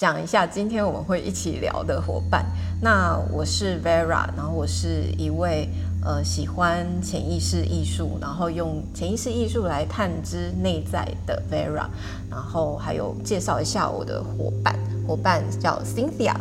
[0.00, 2.44] 讲一下今天我们会一起聊的伙伴。
[2.82, 5.68] 那我是 Vera，然后我是一位
[6.04, 11.86] 呃喜欢潜意识艺术，然后用潜意识艺术来探知内在的 Vera。
[12.28, 14.76] 然后还有介绍一下我的伙伴，
[15.06, 16.34] 伙伴叫 Cynthia。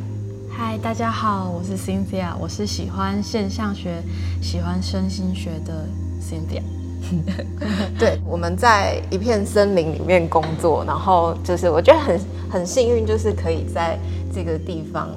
[0.49, 4.01] 嗨，大家好，我是 Cynthia，我是喜欢现象学、
[4.41, 5.85] 喜欢身心学的
[6.19, 6.63] Cynthia。
[7.99, 12.19] 对，我们在一片森林里面工作，然后就是我觉得很
[12.53, 13.97] 很幸运，就是可以在
[14.31, 15.09] 这个地方，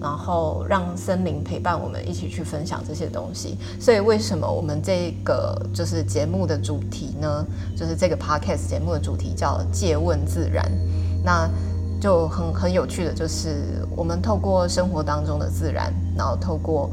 [0.00, 3.58] 然后让森林陪伴我们一起去分享这些东西。
[3.80, 7.44] 所以为什么我们这个就是节目的主题呢？
[7.76, 10.64] 就是这个 podcast 节目的主题叫借问自然，
[11.24, 11.50] 那
[12.00, 16.88] 就很很有趣的，就是我们透过生活当中的自然，然后透过。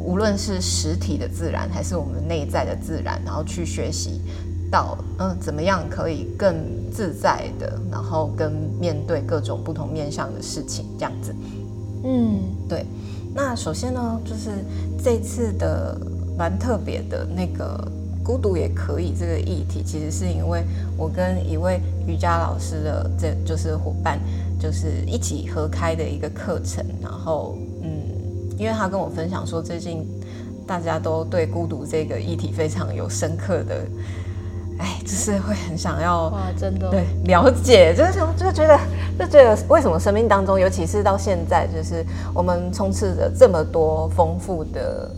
[0.00, 4.22] 无论是实体的自然，还是我们内在的自然，然后去学习
[4.70, 6.54] 到，嗯，怎么样可以更
[6.90, 11.34] 自在的，然后跟面对各种不同面向的事情，这样子。
[12.04, 12.84] 嗯，对。
[13.34, 14.50] 那首先呢，就是
[15.02, 16.00] 这次的
[16.36, 17.90] 蛮特别的那个
[18.24, 20.64] 孤独也可以这个议题，其实是因为
[20.96, 24.18] 我跟一位瑜伽老师的，这就是伙伴，
[24.58, 27.56] 就是一起合开的一个课程，然后。
[27.82, 27.88] 嗯
[28.58, 30.04] 因为他跟我分享说，最近
[30.66, 33.86] 大家都对孤独这个议题非常有深刻的，
[34.78, 38.78] 哎，就是会很想要哇，真的对了解，就是就觉得
[39.18, 42.04] 就觉得为什么生命当中，尤其是到现在，就是
[42.34, 45.10] 我们充斥着这么多丰富的。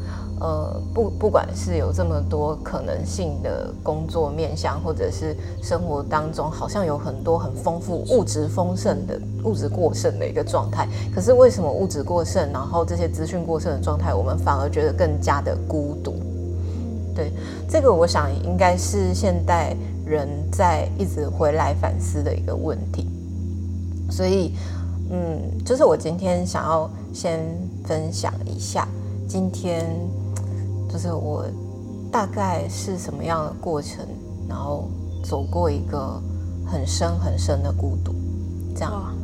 [0.42, 16.14] 呃，不，不管是有这么多可能性的工作面向，或者是生活当中好像有很多很丰富物质丰盛的物质过剩的一个状态，可是为什么物质过剩，然后这些资讯过剩的状态，我们反而觉得更加的孤独？
[17.14, 17.32] 对，
[17.68, 23.08] 这个我想应该是现代人在一直回来反思的一个问题。
[24.10, 24.54] 所以，
[25.10, 27.40] 嗯，就是我今天想要先
[27.84, 28.86] 分享一下
[29.28, 29.86] 今天。
[30.92, 31.46] 就是我
[32.10, 34.04] 大概是什么样的过程，
[34.48, 34.88] 然后
[35.22, 36.20] 走过一个
[36.66, 38.12] 很深很深的孤独，
[38.74, 39.14] 这样，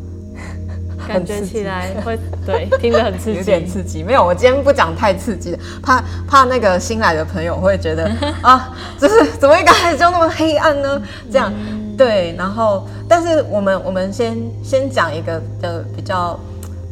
[1.07, 4.03] 感觉起来会 对，听着很刺激，有点刺激。
[4.03, 8.11] 没有，我今天不讲太刺激的，怕怕那个新来的朋友会觉得
[8.43, 11.03] 啊，就是怎么一开始就那么黑暗呢？
[11.31, 11.53] 这样，
[11.97, 12.35] 对。
[12.37, 16.39] 然后，但是我们我们先先讲一个的比较，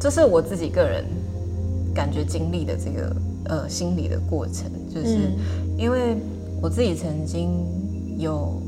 [0.01, 1.05] 就是我自己个人
[1.95, 3.15] 感觉经历的这个。
[3.47, 5.31] 呃，心理的过程，就是
[5.77, 6.17] 因为
[6.63, 7.63] 我自己曾经
[8.17, 8.59] 有，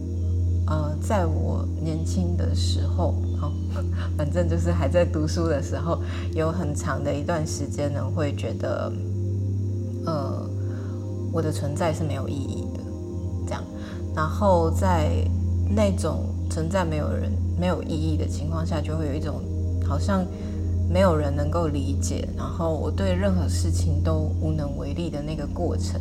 [0.67, 3.53] 呃，在我年轻的时候，好，
[4.17, 6.01] 反正就是还在读书的时候，
[6.35, 8.93] 有很长的一段时间呢，会觉得，
[10.07, 10.49] 呃，
[11.33, 12.81] 我的存在是没有意义的，
[13.47, 13.63] 这样，
[14.15, 15.11] 然后在
[15.69, 19.41] 那种存在没有人没有意义的情况下，就会有一种
[19.87, 20.25] 好像。
[20.89, 26.01] 没有人能够理解，然后我对任何事情都无能为力的那个过程，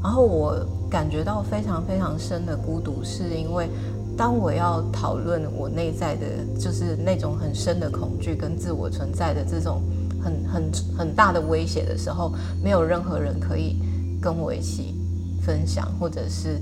[0.00, 3.68] 然后我感觉到非常非常深的孤独，是因为
[4.16, 6.26] 当我要讨论我内在的，
[6.58, 9.82] 就是那种很深的恐惧跟自我存在的这种
[10.22, 12.32] 很很很大的威胁的时候，
[12.62, 13.78] 没有任何人可以
[14.20, 14.94] 跟我一起
[15.42, 16.60] 分享，或者是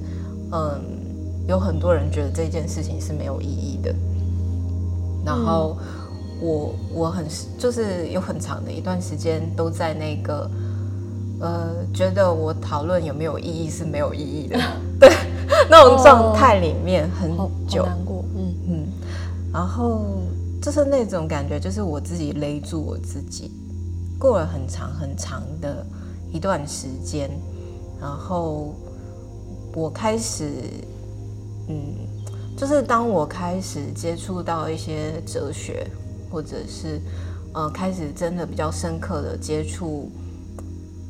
[0.52, 0.80] 嗯，
[1.46, 3.94] 有很多人觉得这件事情是没有意义的，
[5.24, 5.76] 然后。
[6.44, 7.24] 我我很
[7.56, 10.50] 就是有很长的一段时间都在那个
[11.38, 14.58] 呃，觉得我讨论有没有意义是没有意义的，
[14.98, 15.08] 对
[15.72, 17.34] 那种状态里面很
[17.66, 18.86] 久，难过，嗯嗯，
[19.50, 20.04] 然后
[20.60, 23.50] 就是那种感觉，就是我自己勒住我自己，
[24.18, 25.82] 过了很长很长的
[26.30, 27.30] 一段时间，
[27.98, 28.74] 然后
[29.74, 30.50] 我开始，
[31.68, 31.76] 嗯，
[32.54, 35.86] 就是当我开始接触到一些哲学。
[36.30, 36.98] 或者是，
[37.52, 40.10] 呃，开始真的比较深刻的接触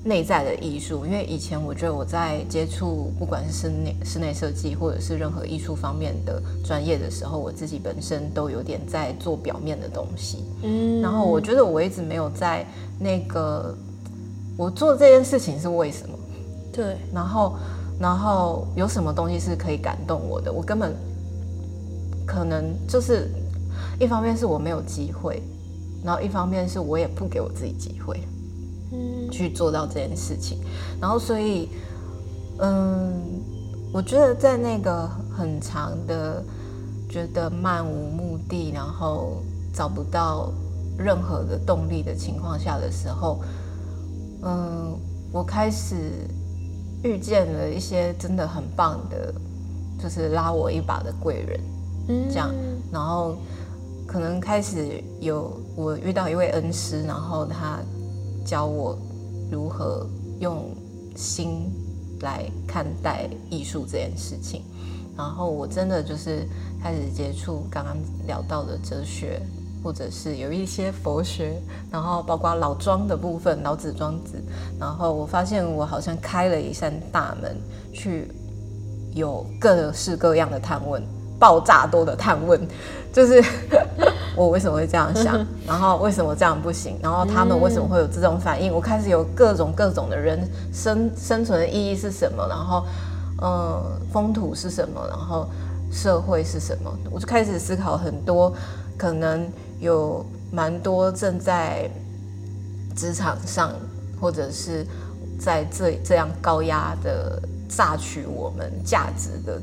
[0.05, 12.67] 内在的艺术，因为以前我觉得我在接触不管是室内室内设计或者是任何艺术方面的专业的时候，我自己本身都有点在做表面的东西，嗯，然后我觉得我一直没有在
[12.99, 13.75] 那个
[14.57, 16.19] 我做这件事情是为什么？
[16.73, 17.57] 对，然后
[18.01, 20.53] 然后有什么东西是可以感动我的？
[20.53, 20.95] 我根本
[22.27, 23.31] 可能就是。
[24.01, 25.41] 一方面是我没有机会，
[26.05, 28.42] 然后一方面是我也不给我自己机会，嗯，
[29.33, 30.59] 去做到这件事情。
[31.01, 31.69] 然后所以，
[32.59, 33.21] 嗯，
[33.93, 36.41] 我觉得在那个很长的、
[37.09, 39.43] 觉得漫无目的，然后
[39.75, 40.53] 找不到
[40.97, 43.41] 任何的动力的情况下的时候，
[44.43, 44.95] 嗯，
[45.33, 45.97] 我开始
[47.03, 49.35] 遇见了一些真的很棒的，
[49.99, 51.61] 就是拉我一把的贵人，
[52.09, 52.55] 嗯，这样，
[52.93, 53.35] 然后。
[54.05, 57.79] 可能开始有我遇到一位恩师，然后他
[58.45, 58.99] 教我
[59.53, 60.09] 如何
[60.41, 60.75] 用
[61.15, 61.71] 心
[62.23, 64.63] 来看待艺术这件事情，
[65.15, 66.49] 然后我真的就是
[66.83, 67.97] 开始接触刚刚
[68.27, 69.43] 聊到的哲学，
[69.85, 71.61] 或者是有一些佛学，
[71.91, 74.43] 然后包括老庄的部分，老子、庄子，
[74.81, 77.55] 然后我发现我好像开了一扇大门，
[77.93, 78.29] 去
[79.15, 81.03] 有各式各样的探问。
[81.39, 82.61] 爆炸多的探问，
[83.13, 83.43] 就是
[84.35, 88.73] 我为什么会这样想， 然后为什么这样不行，然后他们为什么会有这种反应？
[88.73, 92.47] 我开始有各种各种的人生生存的意义是什么？
[92.49, 92.85] 然后，
[93.43, 95.07] 嗯，风土是什么？
[95.09, 95.49] 然后
[95.91, 96.91] 社会是什么？
[97.11, 98.53] 我就开始思考很多，
[98.97, 99.47] 可能
[99.81, 101.91] 有蛮多正在
[102.97, 103.73] 职场上，
[104.21, 104.87] 或者是
[105.39, 109.61] 在这这样高压的榨取我们价值的。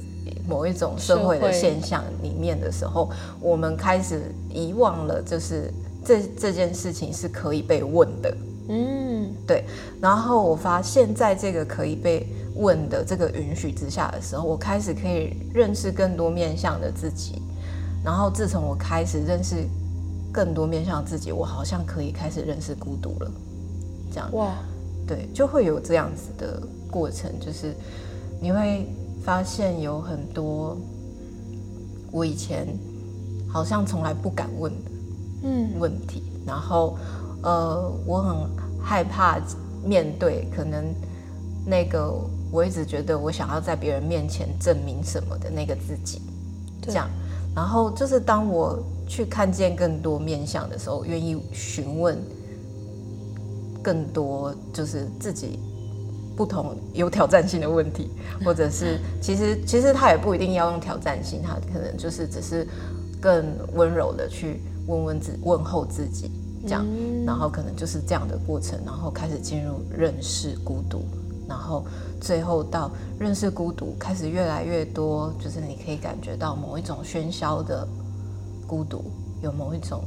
[0.49, 5.71] 某一种社会的现象里面的时候，我们开始遗忘了，就是
[6.03, 8.37] 这这件事情是可以被问的。
[8.69, 9.63] 嗯，对。
[10.01, 17.41] 然后我发现，在这个可以被问的这个允许之下的时候，我开始可以认识更多面向的自己。
[18.03, 19.55] 然后自从我开始认识
[20.31, 23.31] 更多面向自己，我好像可以开始认识孤独了。
[24.11, 24.55] 这样哇，
[25.07, 27.75] 对，就会有这样子的过程，就是
[28.41, 28.87] 你会。
[29.29, 30.75] 发现有很多
[32.11, 32.67] 我以前
[33.47, 34.91] 好像从来不敢问的
[35.43, 36.97] 嗯问题，然后
[37.43, 38.49] 呃我很
[38.83, 39.39] 害怕
[39.85, 40.83] 面对可能
[41.63, 42.11] 那个
[42.51, 46.23] 我一直觉得我想要在别人面前证明什么的那个自己，
[46.81, 47.07] 这样，
[47.55, 52.17] 然后就是当我去看见更多面相的时候，愿意询问
[53.83, 55.59] 更多就是自己。
[56.39, 58.11] 不同有挑战性的问题，
[58.45, 62.65] 或者是其实其实他也不一定要用挑战性，他可能就是只是
[63.19, 66.31] 更温柔的去问问自问候自己
[66.63, 66.85] 这样，
[67.25, 71.03] 然后可能就是这样的过程，然后开始进入认识孤独，
[71.45, 71.83] 然后
[72.21, 72.89] 最后到
[73.19, 77.85] 认识孤独开始越来越多，就是你可以感觉到某一种喧嚣的
[78.65, 79.03] 孤独，
[79.43, 80.05] 有某一种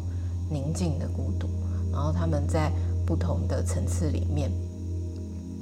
[0.48, 1.46] 宁静的孤独，
[1.92, 2.72] 然后他们在
[3.04, 4.50] 不同的层次里面。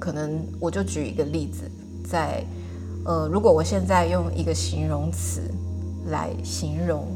[0.01, 1.71] 可能我就举一个例子，
[2.05, 2.43] 在
[3.05, 5.43] 呃，如果我现在用一个形容词
[6.11, 7.07] 来形容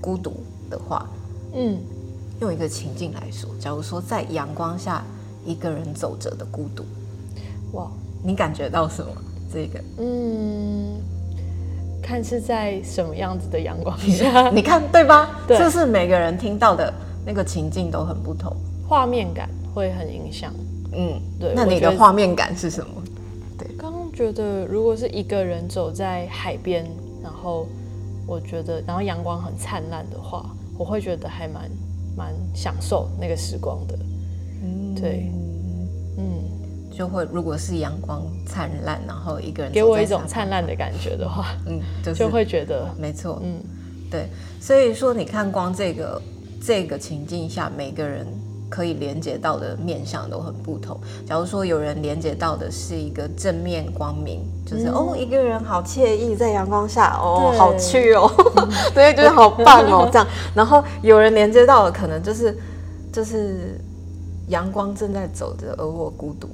[0.00, 0.34] 孤独
[0.70, 1.08] 的话，
[1.54, 1.78] 嗯，
[2.40, 5.02] 用一个情境来说，假如说在阳光下
[5.44, 6.84] 一个人走着的孤独，
[7.72, 7.90] 哇，
[8.22, 9.10] 你感觉到什么？
[9.50, 11.00] 这个，嗯，
[12.02, 15.40] 看是在什么样子的阳光下， 你看对吧？
[15.46, 16.92] 对，就是每个人听到的
[17.24, 18.54] 那个情境都很不同，
[18.86, 20.52] 画面感会很影响。
[20.98, 21.52] 嗯，对。
[21.54, 22.90] 那你的画面感是什么？
[23.56, 26.84] 对，刚刚觉得如果是一个人走在海边，
[27.22, 27.66] 然后
[28.26, 30.44] 我觉得，然后阳光很灿烂的话，
[30.76, 31.70] 我会觉得还蛮
[32.16, 33.98] 蛮享受那个时光的。
[34.62, 35.30] 嗯，对，
[36.18, 36.42] 嗯，
[36.90, 41.80] 就会如果是阳光灿烂，然后一个人给我一种灿烂的感觉的话，嗯，
[42.12, 43.40] 就会觉得没错。
[43.44, 43.60] 嗯，
[44.10, 44.26] 对。
[44.60, 46.20] 所以说，你看光这个
[46.60, 48.26] 这个情境下，每个人。
[48.68, 50.98] 可以连接到的面向都很不同。
[51.26, 58.30] 假如说有人连接到的是一个正面光明，就是哦，一个人好惬意在阳光下，哦，好去哦，
[58.94, 60.26] 对，就是好棒哦，这样。
[60.54, 62.56] 然后有人连接到的可能就是
[63.12, 63.80] 就是
[64.48, 66.48] 阳光正在走着，而我孤独。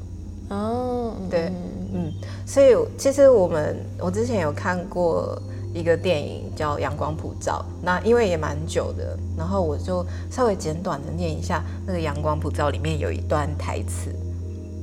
[0.48, 1.52] 哦，对，
[1.92, 2.12] 嗯，
[2.46, 5.40] 所以其实我们我之前有看过。
[5.74, 14.14] 一个电影叫《阳光普照》，那因为也蛮久的，然后我就稍微简短的念一下那个《阳光普照》里面有一段台词，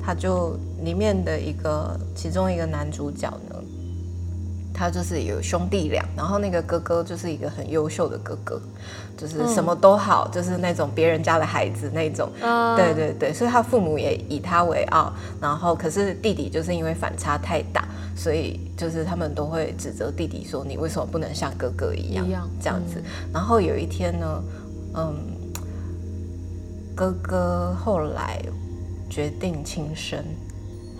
[0.03, 3.55] 他就里面的一个其中一个男主角呢。
[4.73, 8.61] 他就是有兄弟俩，然后那个哥哥就是一个很优秀的哥哥，
[9.17, 12.29] 就是什么都好，就是那种别人家的孩子那种。
[12.75, 15.13] 对对对，所以他父母也以他为傲。
[15.39, 22.25] 然后可是弟弟就是因为反差太大，所以就是他们都会指责弟弟说：“你为什么不能像哥哥一样？”
[22.61, 23.01] 这样子。
[23.33, 24.43] 然后有一天呢，
[24.95, 25.15] 嗯，
[26.95, 28.41] 哥哥后来
[29.09, 30.23] 决定轻生。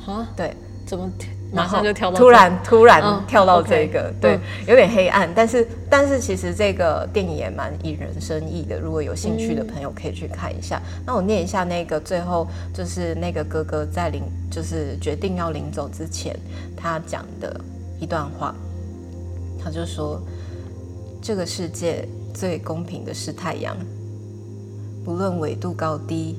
[0.05, 0.27] 啊？
[0.35, 1.11] 对，怎么？
[1.53, 8.79] 马上就跳到突然突然跳到这个，对，有点黑暗，但是但是其实这个电影也蛮引人深意的。
[8.79, 10.81] 如果有兴趣的朋友可以去看一下。
[11.05, 16.33] 那我念一下那个最后，就是那个哥哥在临就是决定要临走之前，
[16.73, 17.59] 他讲的
[17.99, 18.55] 一段话。
[19.61, 20.21] 他就说
[21.21, 23.75] ：“这个世界最公平的是太阳，
[25.03, 26.37] 不论纬度高低，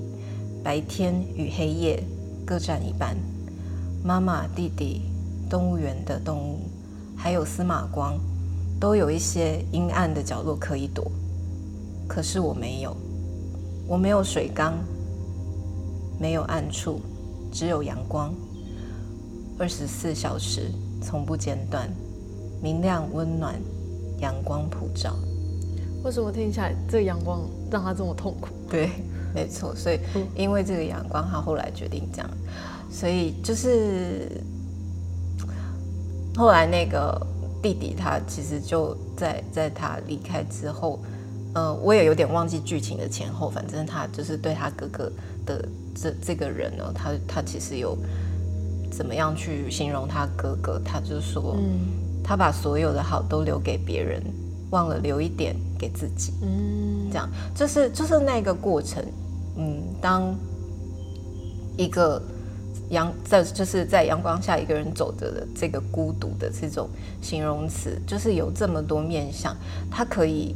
[0.65, 2.03] 白天与黑夜
[2.47, 3.15] 各占一半。”
[4.05, 5.03] 妈妈、弟弟、
[5.49, 6.61] 动物园的动物，
[7.17, 8.19] 还有司马光，
[8.81, 11.09] 都有一些阴暗的角落可以躲。
[12.09, 12.97] 可是我没有，
[13.87, 14.75] 我没有水缸，
[16.19, 17.01] 没有暗处，
[17.53, 18.35] 只有阳光，
[19.57, 21.89] 二十四小时从不间断，
[22.61, 23.55] 明亮温暖，
[24.19, 25.15] 阳光普照。
[26.03, 28.49] 为什么听起来这个阳光让他这么痛苦？
[28.69, 28.91] 对，
[29.33, 30.01] 没错，所以
[30.35, 32.29] 因为这个阳光，他后来决定这样，
[32.93, 34.29] 所以就是
[36.37, 37.27] 后来那个
[37.63, 41.01] 弟弟他其实就在在他离开之后，
[41.55, 45.11] 呃，我也有点忘记剧情的前后，反正他就是对他哥哥
[45.47, 47.97] 的这这个人呢，他他其实有
[48.91, 51.57] 怎么样去形容他哥哥，他就说，
[52.23, 54.23] 他把所有的好都留给别人。
[54.73, 59.05] 忘了留一点给自己，嗯，这样就是就是那个过程，
[59.59, 60.35] 嗯，当
[61.77, 62.23] 一个
[62.93, 66.89] 阳在就是在阳光下一个人走着的这个孤独的这种
[67.21, 69.53] 形容词，就是有这么多面相，
[69.91, 70.55] 它可以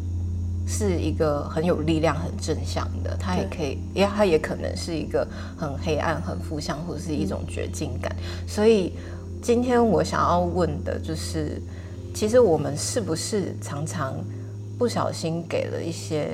[0.69, 5.26] 是一个很有力量、很正向的，它也可以，因为它也可能是一个
[5.57, 8.14] 很黑暗、很负向，或者是一种绝境感。
[8.47, 8.93] 所以
[9.43, 11.61] 今天我想要问的就是。
[12.14, 14.14] 其实我们是不是常常
[14.78, 16.31] 不小心给了一些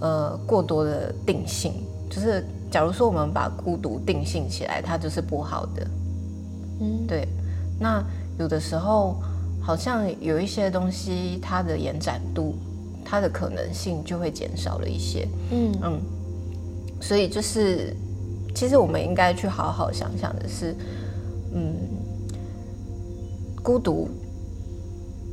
[0.00, 1.74] 呃过多的定性？
[2.08, 5.86] 就是假如说我们把孤独定性起来，它就是不好的。
[6.80, 7.26] 嗯，对。
[7.80, 8.04] 那
[8.38, 9.16] 有的时候
[9.60, 12.54] 好像有一些东西，它的延展度、
[13.04, 15.28] 它的可能性就会减少了一些。
[15.50, 16.00] 嗯嗯。
[17.00, 17.94] 所以就是，
[18.54, 20.74] 其实我们应该去好好想想的是，
[21.54, 21.74] 嗯，
[23.62, 24.08] 孤独。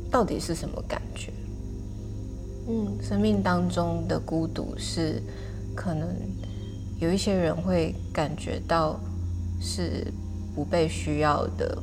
[0.08, 1.32] 到底是什么感觉？
[2.68, 5.20] 嗯，生命当中的孤独是
[5.74, 6.08] 可能
[6.98, 8.98] 有一些人会感觉到
[9.60, 10.06] 是
[10.54, 11.76] 不被需要的，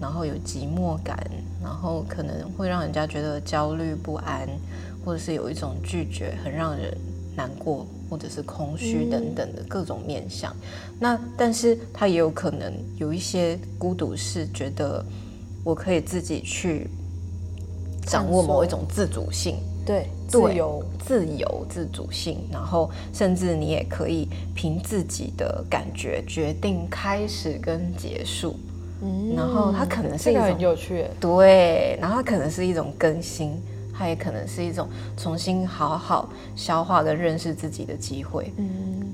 [0.00, 1.18] 然后有寂寞感，
[1.62, 4.48] 然后可能会让人家觉得焦虑不安，
[5.04, 6.96] 或者是有一种拒绝，很让人
[7.36, 10.54] 难过，或者是空虚等等的各种面相。
[10.98, 15.04] 那但是他也有可能有一些孤独是觉得
[15.64, 16.88] 我可以自己去。
[18.06, 28.56] 掌握某一种自主性，对，自由、自由、自主性，然后甚至你也可以凭自己的感觉决定开始跟结束。
[29.02, 33.52] 嗯，然后它可能是一种很有趣，对，然后它可能是一种更新，
[33.96, 38.52] 它也可能是一种重新好好消化跟认识自己的机会。
[38.58, 38.68] 嗯，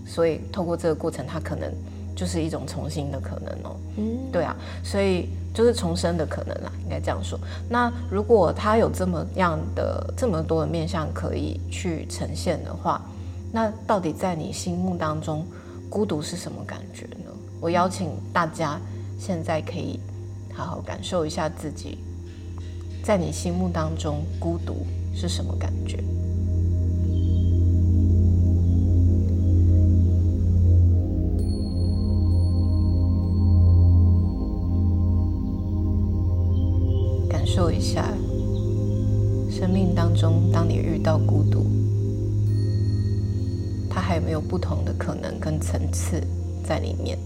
[0.05, 1.73] 所以透过这个过程，它可能
[2.17, 3.77] 就是一种重新的可能哦。
[3.99, 5.29] 嗯，对啊，所以。
[5.57, 7.41] 就是重生的可能啦，应该这样说。
[7.67, 13.01] 那如果他有这么样的这么多的面相可以去呈现的话，
[13.51, 15.47] 那到底在你心目当中，
[15.89, 17.33] 孤独是什么感觉呢？
[17.59, 18.79] 我邀请大家
[19.19, 19.99] 现在可以
[20.53, 21.97] 好好感受一下自己，
[23.03, 26.05] 在你心目当中孤独是什么感觉？
[37.57, 38.05] 说一下，
[39.51, 41.65] 生命当中，当你遇到孤独，
[43.89, 46.23] 它还有没有不同的可能跟层次
[46.63, 47.17] 在里面？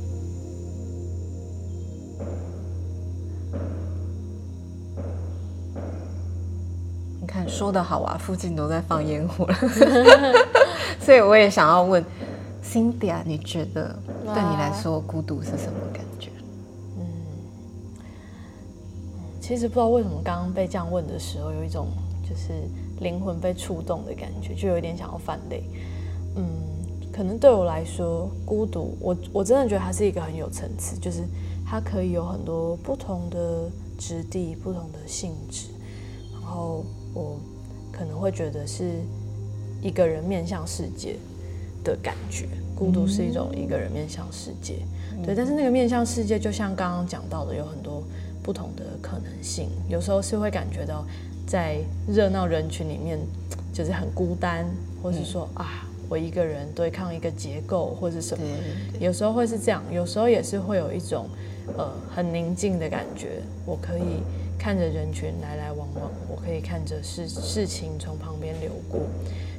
[7.21, 9.55] 你看，说的好啊，附近都在放烟火了，
[11.03, 12.05] 所以我也想要问
[12.63, 16.31] ，Cindy 啊，你觉得对你来说，孤独是什么感觉？
[19.51, 21.89] 其实不知道为什么刚刚被这样问的时候，有一种
[22.23, 22.53] 就是
[23.01, 25.65] 灵魂被触动的感觉，就有点想要泛泪。
[26.37, 26.45] 嗯，
[27.13, 31.25] 可能对我来说，孤独，我我真的觉得它是一个很有层次，就是
[31.67, 35.67] 它可以有很多不同的质地、不同的性质。
[36.33, 37.37] 然后我
[37.91, 39.01] 可能会觉得是
[39.83, 41.17] 一个人面向世界
[41.83, 44.77] 的感觉，孤独是一种一个人面向世界。
[45.25, 48.01] 对，但是那个面向世界，就像刚刚讲到的，有很多。
[48.51, 51.07] 不同的可能性，有时候是会感觉到
[51.47, 51.77] 在
[52.09, 53.17] 热闹人群里面
[53.73, 54.67] 就是很孤单，
[55.01, 58.45] 或是说啊，我一个人对抗一个结构或者什么，
[58.99, 61.29] 有时候会是这样，有时候也是会有一种
[61.79, 64.21] 呃很宁静的感觉，我可以
[64.59, 69.03] 看着人群来来往往，我可以看着事事情从旁边流过，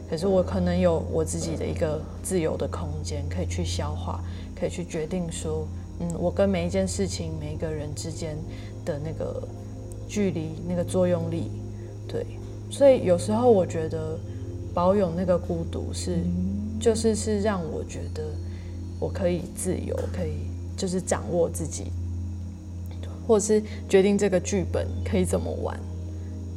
[0.10, 4.22] 可是我可能有我自己的一个自由的空间，可以去消化，
[4.54, 5.66] 可以去决定说，
[6.02, 8.36] 嗯，我跟每一件事情、每一个人之间。
[8.84, 9.48] 的那个
[10.08, 11.52] 距离，那个作用力，
[12.08, 12.26] 对，
[12.72, 14.18] 所以有时候我觉得
[14.74, 16.18] 保有那个孤独是，
[16.80, 18.24] 就是是让我觉得
[19.00, 20.32] 我可以自由，可以
[20.76, 21.92] 就是掌握自己，
[23.28, 25.80] 或者是决定这个剧本可以怎么玩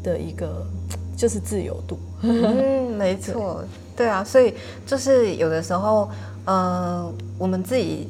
[0.02, 0.66] 的一个，
[1.14, 1.98] 就是自由度。
[2.22, 3.62] 嗯 没错，
[3.94, 4.54] 对啊，所以
[4.86, 6.08] 就是有的时候，
[6.46, 8.08] 呃，我们自己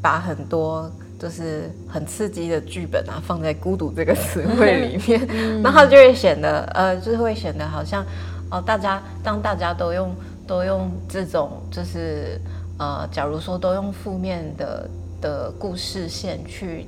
[0.00, 5.26] 把很多就是很刺激的剧本啊放在“孤独”这个词汇里面，
[5.62, 8.04] 然后就会显得呃，就是会显得好像
[8.50, 10.14] 哦，大家当大家都用
[10.46, 12.40] 都用这种就是
[12.78, 14.88] 呃，假如说都用负面的
[15.20, 16.86] 的故事线去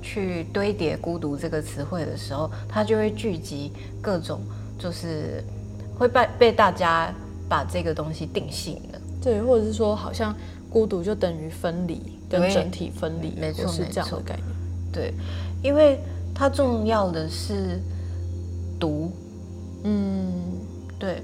[0.00, 4.40] 去堆叠“孤独”这个词汇的时候，它就会聚集各种
[4.78, 5.42] 就是
[5.98, 7.12] 会被被大家
[7.48, 9.00] 把这个东西定性了。
[9.20, 10.34] 对，或者是说，好像
[10.70, 12.00] 孤独就等于分离，
[12.40, 14.46] 跟整体分离，没错是这样没错的概念。
[14.92, 15.14] 对，
[15.62, 15.98] 因为
[16.34, 17.80] 它重要的是
[18.80, 19.10] 读，
[19.84, 20.30] 嗯，
[20.98, 21.22] 对，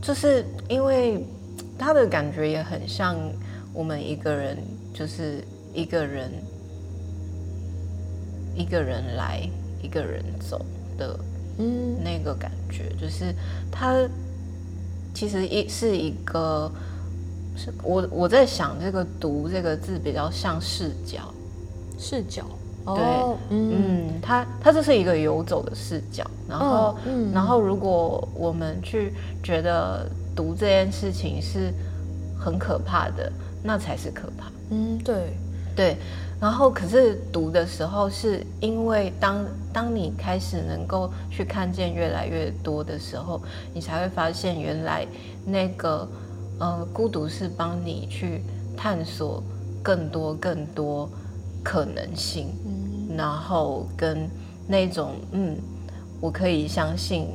[0.00, 1.24] 就是因为
[1.78, 3.16] 他的感觉也很像
[3.72, 4.58] 我们一个人，
[4.92, 5.42] 就是
[5.72, 6.30] 一个人
[8.54, 9.48] 一个人来，
[9.82, 10.64] 一个人走
[10.96, 11.18] 的
[11.58, 13.34] 嗯，那个感觉，就是
[13.70, 14.08] 他
[15.12, 16.70] 其实一是一个，
[17.56, 21.32] 是我我在想这个“读”这个字比较像视角，
[21.98, 22.44] 视角。
[22.86, 23.02] 对，
[23.48, 30.06] 嗯嗯，它它这是一个游走的视角，然后、嗯然后如果我们去觉得
[30.36, 31.72] 读这件事情是
[32.38, 33.32] 很可怕的，
[33.62, 34.52] 那才是可怕。
[34.68, 35.34] 嗯，对，
[35.74, 35.96] 对，
[36.38, 43.40] 然后可是读的时候，是因为当当你开始能够去看见越来越多的时候，
[43.72, 45.06] 你才会发现原来
[45.46, 46.06] 那个
[46.58, 48.42] 呃孤独是帮你去
[48.76, 49.42] 探索
[49.82, 51.08] 更多更多
[51.62, 53.16] 可能性，嗯。
[53.16, 54.28] 然后跟
[54.66, 55.56] 那种嗯，
[56.20, 57.28] 我可以相信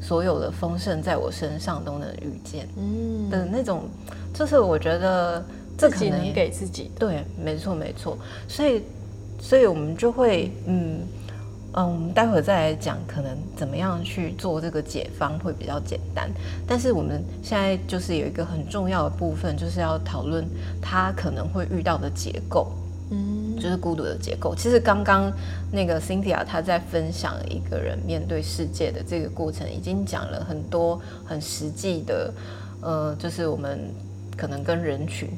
[0.00, 3.88] 所有的丰盛在我身上都能遇见嗯，的那种，
[4.32, 5.44] 就是我觉得
[5.76, 7.00] 这自己能可能给自己的。
[7.00, 8.16] 对，没错没错，
[8.46, 8.82] 所以
[9.40, 11.06] 所以我们就会嗯嗯，
[11.72, 16.30] 我们待会儿再来讲，可能怎么样去做这个解方会比较简单。
[16.66, 20.44] 但是我们现在就是有一个很重要的部分，就是要讨论
[20.82, 22.72] 他可能会遇到的结构。
[23.12, 24.54] 嗯就是孤独的结构。
[24.54, 25.30] 其实刚刚
[25.70, 32.32] 那个 Cynthia 她在分享一个人面对世界的这个过程，已经讲了很多很实际的，
[32.80, 33.80] 呃，就是我们
[34.36, 35.28] 可能跟人群，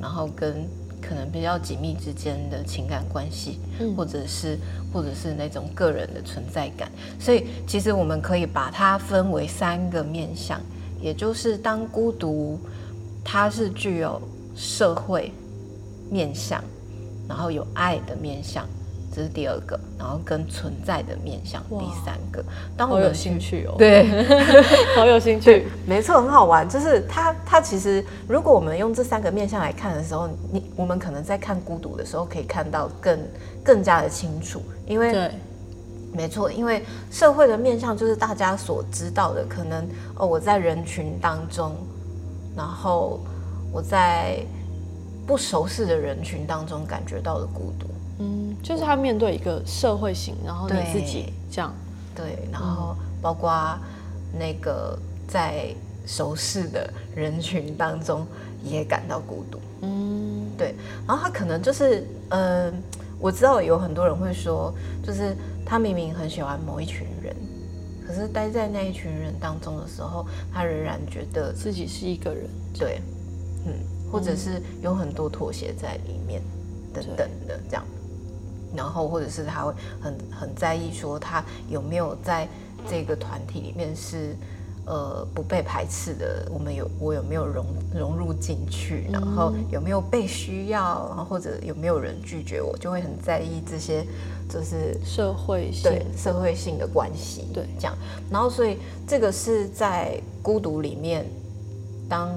[0.00, 0.68] 然后跟
[1.00, 4.58] 可能比较紧密之间的情感关系，嗯或者是
[4.92, 6.90] 或者是那种个人的存在感。
[7.18, 10.60] 所以其实我们可以把它分为三个面向，
[11.00, 12.58] 也就是当孤独，
[13.24, 14.20] 它是具有
[14.54, 15.32] 社会
[16.10, 16.62] 面向。
[17.28, 18.64] 然后有爱的面向，
[19.16, 22.44] 这是第二个，然后跟存在的面向，第三个。
[22.76, 24.06] 当我好有兴趣哦，，对，
[24.94, 25.66] 好有兴趣。
[25.86, 26.68] 没错，很好玩。
[26.68, 33.18] 就是它，它其实如果我们用这三个面向来看的时候，你我们可能在看孤独的时候，可以看到更
[33.64, 35.30] 更加的清楚，因为对，
[36.12, 41.74] 没错，因为社会的面向就是大家所知道的，可能哦，我在人群当中，
[42.54, 43.18] 然后
[43.72, 44.44] 我在
[45.26, 47.86] 不熟悉的人群当中感觉到的孤独。
[48.18, 51.74] 嗯，就是他面对一个社会型，然后你对自己这样，
[52.14, 53.50] 对，然后包括
[54.38, 54.98] 那个
[55.28, 55.74] 在
[56.06, 58.26] 熟识的人群当中
[58.64, 59.60] 也感到孤独。
[59.82, 60.74] 嗯，对，
[61.06, 62.72] 然后他可能就是，嗯、
[63.18, 67.36] 我知道有很多人会说，就是他明明很喜欢某一群人，
[68.06, 72.48] 可是待在那一群人当中的时候，他仍然觉得自己是一个人，
[72.78, 73.02] 对，
[73.66, 73.72] 嗯，
[74.10, 76.40] 或者是有很多妥协在里面，
[76.94, 77.84] 等等的这样。
[78.74, 82.48] 然后或者是他会很很在意说他有没有在
[82.88, 84.34] 这个团体里面是
[84.86, 94.06] 呃不被排斥的，我们有我有没有融融入进去，然后有没有被需要，然后或者有没有人拒绝我，就会很在意这些
[94.48, 97.96] 就是社会性，对社会性的关系，对这样。
[98.30, 101.26] 然后所以这个是在孤独里面，
[102.08, 102.30] 当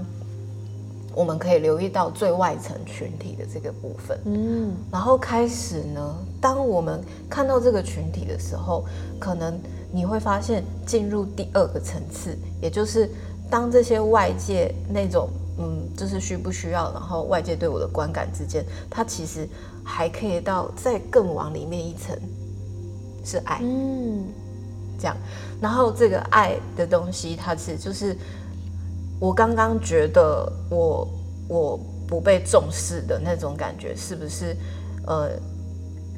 [1.15, 4.19] 我们可以留意到最外层群体的这个部分。
[4.25, 8.85] 嗯，然后开始呢，当我们看到这个群体的时候，
[9.19, 9.59] 可能
[9.91, 13.09] 你会发现进入第二个层次，也就是
[13.49, 19.49] 当这些外界那种嗯，就是需不需要，然后外界对我的观感之间，它其实
[19.83, 22.15] 还可以到再更往里面一层，
[23.25, 23.59] 是爱。
[23.61, 24.27] 嗯，
[24.97, 25.17] 这样，
[25.59, 28.15] 然后这个爱的东西，它是就是
[29.19, 31.07] 我刚刚觉得我
[31.47, 34.55] 我不被重视的那种感觉，是不是？
[35.07, 35.31] 呃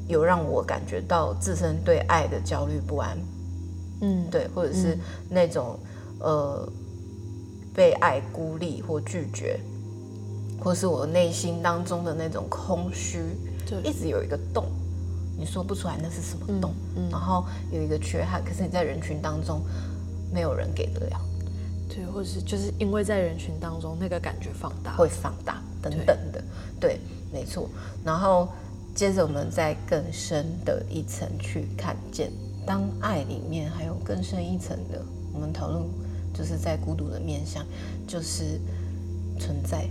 [0.08, 3.16] 有让我感觉到自身对爱的焦虑不安？
[4.00, 4.98] 嗯，对，或者是
[5.30, 5.78] 那种、
[6.18, 6.68] 呃
[7.74, 9.58] 被爱孤立或拒绝，
[10.60, 13.20] 或是我内心当中的那种空虚，
[13.64, 14.66] 就一直有一个洞，
[15.38, 17.08] 你说不出来那是什么洞，嗯。
[17.10, 19.62] 然后有一个缺憾，可是你在人群当中
[20.30, 21.20] 没有人给得了，
[21.94, 26.42] 对，或者是就是因为在人群当中那个感觉放大，会放大等等的，
[26.80, 26.98] 对，
[27.30, 27.68] 没错。
[28.02, 28.48] 然后
[28.94, 32.32] 接着我们再更深的一层去看见，
[32.64, 35.84] 当爱里面还有更深一层的，我们讨论
[36.32, 37.62] 就是在孤独的面向，
[38.06, 38.58] 就是
[39.38, 39.86] 存在。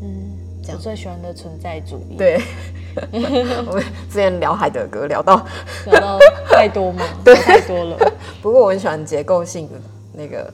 [0.00, 0.32] 嗯，
[0.68, 2.16] 我最喜欢的存在主义。
[2.16, 2.40] 对，
[3.12, 5.46] 我们之前聊海德格聊到
[5.84, 7.04] 聊到太多吗？
[7.22, 7.98] 对，太多了。
[8.40, 9.74] 不过我很喜欢结构性的
[10.14, 10.50] 那个。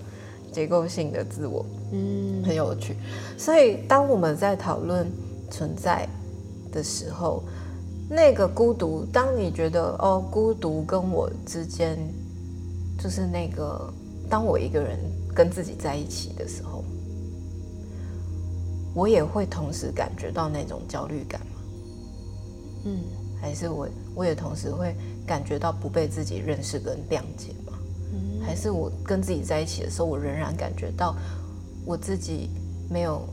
[0.53, 2.97] 结构性的自我，嗯，很有趣。
[3.39, 5.11] 所以，当我们在讨论
[5.51, 6.09] 存在
[6.73, 7.43] 的时候，
[8.09, 11.99] 那个孤独，当你觉得哦，孤独跟我之间，
[12.99, 13.93] 就是那个，
[14.29, 14.99] 当我一个人
[15.35, 16.85] 跟自己在一起的时候，
[18.95, 21.61] 我也会同时感觉到那种焦虑感吗？
[22.87, 22.99] 嗯，
[23.41, 24.95] 还是我，我也同时会
[25.27, 27.55] 感觉到不被自己认识跟谅解。
[28.43, 31.15] 还是我跟自己在一起的时候，我仍然感觉到
[31.85, 32.51] 我自己
[32.89, 33.29] 没有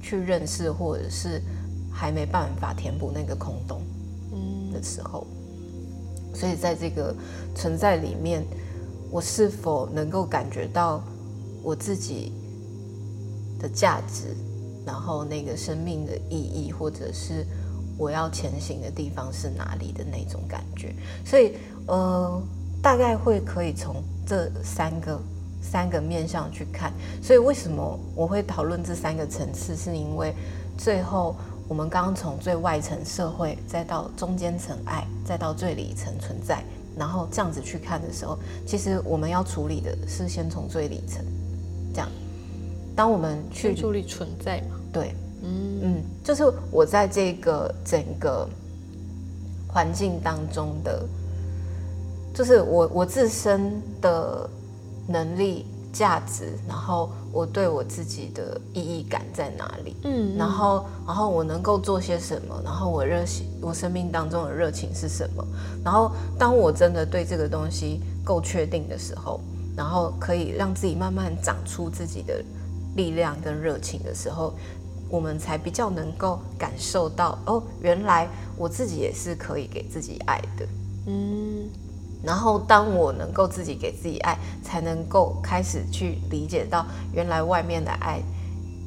[0.00, 1.42] 去认识，或者是
[1.90, 3.82] 还没办法填补那个空洞
[4.32, 5.26] 嗯的时候。
[6.34, 7.14] 所以在这个
[7.54, 8.44] 存在里面，
[9.10, 11.02] 我是否能够感觉到
[11.62, 12.32] 我自己
[13.58, 14.36] 的价值，
[14.86, 17.44] 然后那个生命的意义，或者是
[17.98, 20.94] 我要前行的地方是哪里的那种感觉？
[21.24, 21.54] 所以，
[21.86, 22.42] 呃。
[22.82, 25.20] 大概会可以从这三个
[25.62, 29.76] 三个面向去看，所以为什么我会讨论这三个层次？
[29.76, 30.34] 是因为
[30.78, 31.36] 最后
[31.68, 36.64] 我们刚刚从最外层社会，再到中间层爱，再到最里层存在，
[36.96, 41.22] 然后这样子去看的时候，其实我们要处理的是先从最里层，
[41.92, 42.08] 这样。
[42.96, 44.80] 当我们去处理存在嘛？
[44.90, 48.48] 对，嗯嗯，就是我在这个整个
[49.68, 51.06] 环境当中的。
[52.32, 54.48] 就是我我自身的
[55.08, 59.96] 能力、价值，然后我对我自己的意义感在哪里？
[60.04, 62.60] 嗯，然后然后我能够做些什么？
[62.64, 65.44] 然后我热情，我生命当中的热情是什么？
[65.84, 69.40] 然后当我真的对这个东西够确定的时候，
[69.76, 72.42] 然后可以让自己慢慢长出自己的
[72.94, 74.54] 力量跟热情的时候，
[75.08, 80.66] 我们才比较能够感受到哦，原来我自己也是可以给自己爱的。
[81.06, 81.68] 嗯。
[82.22, 88.20] 然后，当我能够自己给自己爱，才能够开始去理解到原来外面的爱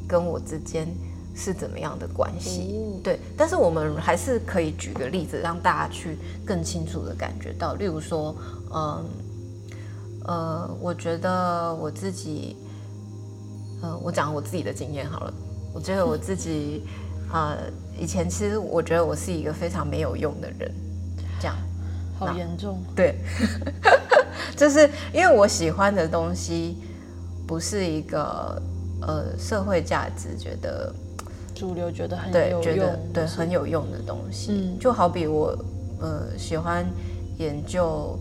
[0.08, 0.88] 跟我之间
[1.36, 2.80] 是怎么样的关系。
[3.04, 7.74] 对，但是我们还是可以举个例子，让大家去更清楚的感觉到。
[7.74, 8.36] 例如说，
[8.72, 9.04] 嗯，
[10.26, 12.56] 呃，我觉得我自己，
[13.82, 15.34] 呃，我讲我自己的经验好了。
[15.74, 16.84] 我觉得我自己，
[17.34, 17.58] 呃，
[18.00, 20.72] 以前其实我觉得我是一个非常没有用的人。
[22.18, 23.16] 好严重，对，
[24.56, 26.78] 就是因为我喜欢的东西
[27.48, 28.62] 不是一个
[29.02, 30.94] 呃社会价值，觉得
[31.56, 35.58] 主流觉得很有用，对很有用的东西，嗯，就好比我
[36.00, 36.86] 呃喜欢
[37.38, 38.18] 研究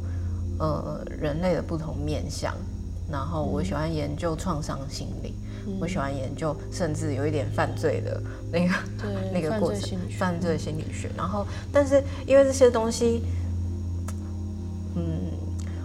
[0.58, 2.54] 呃人类的不同面相，
[3.10, 5.34] 然后我喜欢研究创伤心理，
[5.80, 8.74] 我喜欢研究甚至有一点犯罪的那个
[9.32, 13.22] 那个过程，犯罪心理学，然后但是因为这些东西。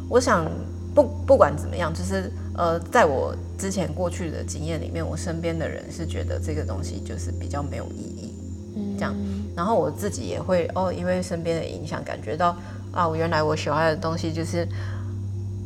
[0.08, 0.50] 嗯，我想
[0.96, 8.34] 不不管怎么样，就是呃，在我之前过去的经验里面，我身边的人是觉得这个东西就是比较没有意义，
[8.76, 9.14] 嗯，这样。
[9.56, 12.56] 然后我自己也会哦，因为身边的影响，感觉到
[12.92, 14.68] 啊，我原来我喜欢的东西就是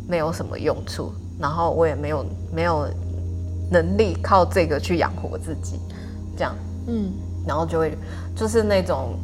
[0.07, 2.87] 没有什么用处，然后我也没有没有
[3.69, 5.79] 能力靠这个去养活自己，
[6.35, 6.55] 这样，
[6.87, 7.11] 嗯，
[7.47, 7.97] 然后就会
[8.35, 9.17] 就是那种，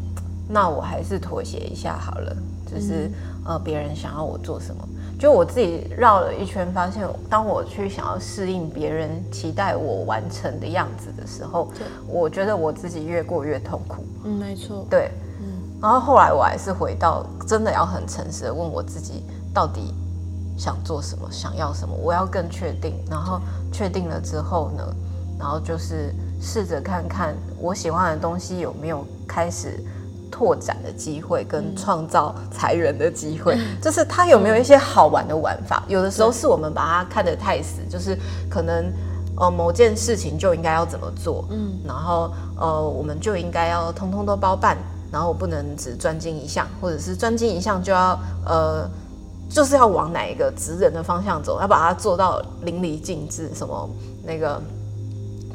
[0.48, 3.12] 那我还是妥协一下好了，就是。
[3.48, 4.86] 呃，别人想要我做什么，
[5.18, 11.70] 就我自己绕了一圈，发现当我去想要适应别人期待我完成的样子的时候，
[12.08, 14.04] 我觉得我自己越过越痛苦。
[14.26, 14.86] 嗯，没错。
[14.90, 15.46] 对，嗯。
[15.82, 19.94] 然后后来我还是回到真的要很诚实的问我自己，到底
[20.58, 22.96] 想做什么，想要什么，我要更确定。
[23.10, 23.40] 然后
[23.72, 24.84] 确定了之后呢，
[25.40, 29.82] 然后就是试着看看我喜欢的东西有没有开始。
[30.32, 35.84] 拓展的机会跟创造财源的机会，就是它有没有一些好玩的玩法？
[35.88, 38.18] 有的时候是我们把它看得太死，就是
[38.50, 38.92] 可能
[39.38, 44.78] 呃某件事情就应该要怎么做，嗯，然后呃我们就应该要通通都包办，
[45.12, 48.90] 然后我不能只专精一项，或者是专精一项就要呃
[49.50, 53.90] 就是要往哪一个职人的方向走，要把它做到淋漓尽致，什么
[54.24, 54.62] 那个。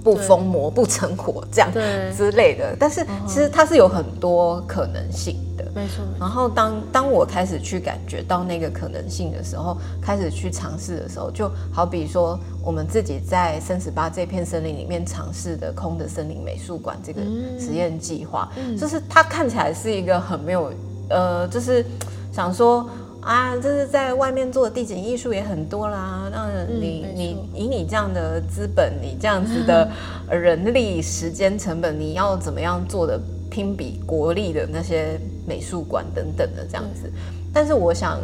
[0.02, 1.70] 不疯魔不成活这样
[2.16, 2.76] 之类的。
[2.78, 6.04] 但是其实它是有很多可能性的，没错。
[6.18, 17.20] 然后当当我开始去感觉到那个可能性的时候，开始去尝试的时候，就好比说我们自己在三十八这片森林里面尝试的空的森林美术馆这个
[17.58, 20.72] 实验计划，就是它看起来是一个很没有
[21.08, 21.84] 呃，就是
[22.32, 22.88] 想说。
[23.22, 26.28] 啊，这是在外面做的地景艺术也很多啦。
[26.32, 29.88] 那你你以你这样的资本，你这样子的
[30.28, 37.08] 人力、时间成本，你要怎么样做的拼比国立的那些美术馆等等的这样子？
[37.54, 38.18] 但是我想，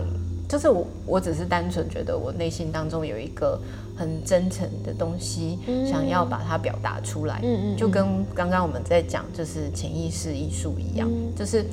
[0.48, 3.56] 就是我我只是单纯觉得我内心当中有一个
[3.96, 7.38] 很真诚的东西，想要把它表达出来。
[7.44, 11.64] 嗯嗯，就跟刚刚我们在讲就是潜意识艺术一样，就是。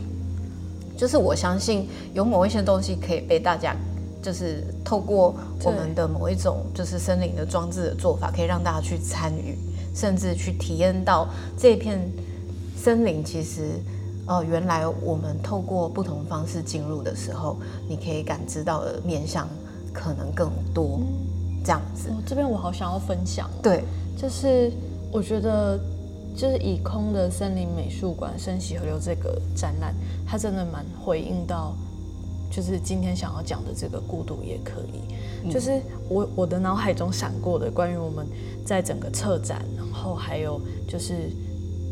[0.98, 3.76] 就是我相信有某一些东西可以被大家，
[4.22, 9.58] 就是透过我们的某一种就是森林的装置的做法，可以让大家去参与，
[9.94, 11.28] 甚至去体验到
[11.58, 12.00] 这片
[12.78, 13.72] 森林其实，
[14.26, 19.48] 哦，原来我们透过不同方式进入的时候，你可以感知到的面向
[19.94, 21.02] 可能更多，
[21.64, 22.10] 这样子。
[22.26, 23.84] 这边我好想要分享，对，
[24.18, 24.72] 就是
[25.12, 25.80] 我觉得。
[26.36, 29.96] 就是以空的森林美术馆升息河流这个展览，
[30.26, 31.74] 它真的蛮回应到，
[32.52, 35.50] 就是今天想要讲的这个孤独也可以。
[35.50, 38.28] 就是我我的脑海中闪过的关于我们
[38.66, 41.32] 在整个策展，然后还有就是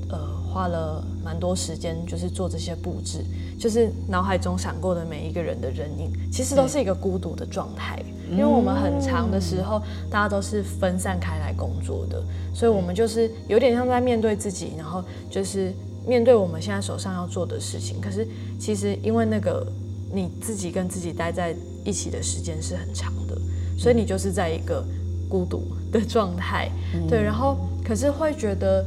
[0.09, 0.19] 呃
[0.53, 3.25] 花了蛮多时间，就是做这些布置，
[3.57, 7.99] 就是脑海中闪过的每一个人的人影，其实都是一个孤独的状态。
[8.29, 15.73] 因为我们很长的时候，大家都是分散开来工作的，所以我们就是有点像在面对自己，然后就是
[16.07, 17.99] 面对我们现在手上要做的事情。
[17.99, 18.27] 可是
[18.59, 19.65] 其实因为那个
[20.11, 23.37] 你自己跟自己待在一起的时间是很长的，
[23.77, 24.83] 所以你就是在一个
[25.29, 26.71] 孤独的状态。
[27.07, 28.83] 对，然后可是会觉得，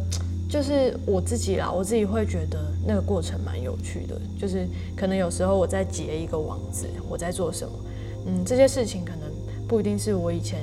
[0.49, 7.75] 就是我自己啦，我自己会觉得那个过程蛮有趣的，就是可能有时候我在结一个网子，我在做什么，
[8.27, 9.27] 嗯，这些事情可能。
[9.69, 10.61] 不一定是我以前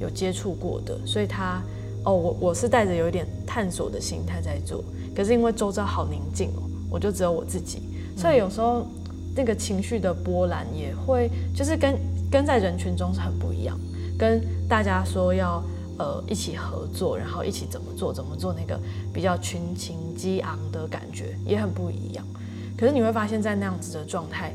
[0.00, 1.62] 有接触过的，所以他
[2.04, 4.82] 哦，我我是带着有一点探索的心态在做。
[5.14, 7.82] 可是因为周遭好宁静哦，我就只有我自己，
[8.16, 8.86] 所以有时候
[9.34, 11.98] 那个情绪的波澜也会，就是跟
[12.30, 13.78] 跟在人群中是很不一样。
[14.18, 15.62] 跟大家说要
[15.98, 18.78] 呃一起合作，然后一起怎么做怎么做，那个
[19.12, 22.24] 比较群情激昂的感觉也很不一样。
[22.76, 24.52] 可是你会发现在那样子的状态，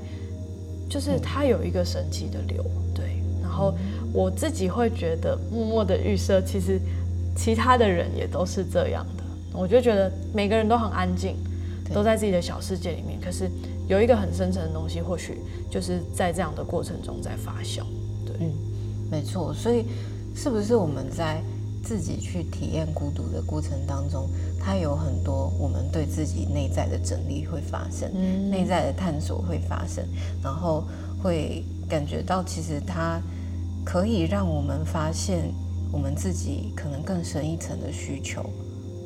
[0.89, 2.63] 就是它有一个神奇的流。
[2.93, 3.73] 对然后
[4.13, 6.79] 我自己会觉得默默的预设，其实
[7.35, 9.23] 其他的人也都是这样的。
[9.53, 11.35] 我就觉得每个人都很安静，
[11.93, 13.19] 都在自己的小世界里面。
[13.19, 13.49] 可是
[13.87, 15.37] 有一个很深层的东西，或许
[15.69, 17.81] 就是在这样的过程中在发酵。
[18.25, 18.53] 对，嗯，
[19.09, 19.53] 没错。
[19.53, 19.85] 所以
[20.35, 21.41] 是不是我们在
[21.83, 28.11] 自己去体验孤独的过程当中，它有很多我们对自己内在的整理会发生，
[28.49, 30.03] 内在的探索会发生，
[30.43, 30.83] 然后
[31.21, 33.21] 会感觉到其实它。
[33.83, 35.51] 可以让我们发现
[35.91, 38.47] 我们自己可能更深一层的需求，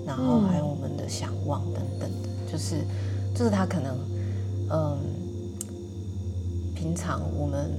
[0.05, 2.85] 然后还有我们的想望等等的，就是
[3.33, 3.97] 就是他可能
[4.69, 4.97] 嗯，
[6.75, 7.71] 平常我们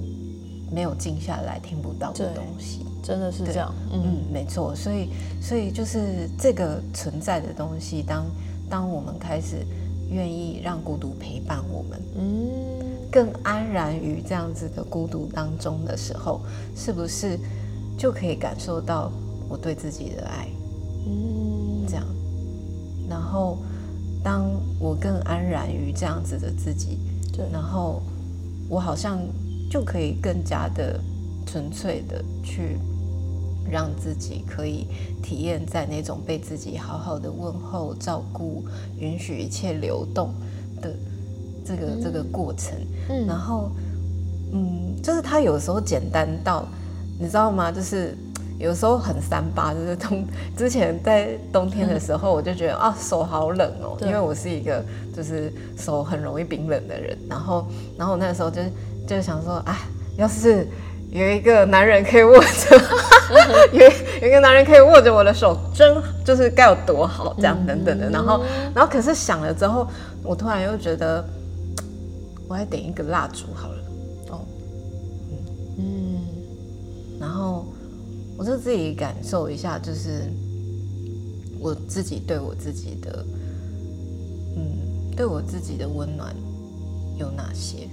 [0.71, 8.27] 没有静下来听不到的东西，真的是这样，嗯，没错，所以所以就是这个存在的东西，当
[8.69, 9.65] 当我们开始
[10.11, 12.87] 愿意让孤独陪伴我们，嗯。
[13.09, 16.43] 更安然于这样子的孤独当中的时候，
[16.75, 17.39] 是不是
[17.97, 19.11] 就可以感受到
[19.49, 20.49] 我对自己的爱？
[21.07, 22.05] 嗯，这样。
[23.09, 23.57] 然后，
[24.23, 26.99] 当我更安然于这样子的自己，
[27.33, 28.03] 对，然后
[28.69, 29.19] 我好像
[29.71, 31.01] 就可以更加的
[31.47, 32.79] 纯粹的去
[33.71, 34.87] 让自己可以
[35.23, 38.65] 体验在那种被自己好好的问候、照顾、
[38.99, 40.33] 允许一切流动
[40.81, 40.93] 的。
[41.69, 43.73] 这个这个过程，嗯然后，
[44.53, 46.65] 嗯，就是它有时候简单到，
[47.19, 47.73] 你知道吗？
[47.73, 48.17] 就是
[48.57, 50.25] 有时候很三八，就是冬
[50.57, 54.81] 之前在冬天的时候，我就觉得啊手好冷哦，因为我是一个
[55.13, 57.67] 就是手很容易冰冷的人，然后
[57.99, 58.63] 然后那时候就
[59.07, 59.79] 就想说，啊，
[60.17, 60.67] 要是
[61.11, 62.81] 有一个男人可以握着，
[63.73, 63.81] 有
[64.23, 68.43] 有一个男人可以握着我的手，真就是该有多好，这样等等的，然后
[68.75, 69.87] 然后可是想了之后，
[70.23, 71.25] 我突然又觉得。
[72.49, 73.83] 我还点一个蜡烛好了，
[74.31, 74.47] 哦，
[75.79, 76.21] 嗯，
[77.19, 77.67] 然后
[78.39, 80.33] 我就自己感受一下，就是
[81.59, 83.27] 我自己对我自己的，
[84.55, 86.33] 嗯，对我自己的温暖
[87.19, 87.89] 有哪些？